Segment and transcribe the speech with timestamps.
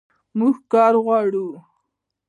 [0.37, 1.47] موږ کار غواړو